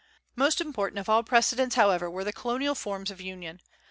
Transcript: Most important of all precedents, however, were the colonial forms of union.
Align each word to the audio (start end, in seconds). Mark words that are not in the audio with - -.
Most 0.35 0.59
important 0.59 0.97
of 0.97 1.09
all 1.09 1.21
precedents, 1.21 1.75
however, 1.75 2.09
were 2.09 2.23
the 2.23 2.33
colonial 2.33 2.73
forms 2.73 3.11
of 3.11 3.21
union. 3.21 3.61